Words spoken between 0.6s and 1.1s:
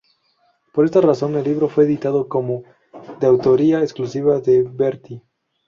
Por esa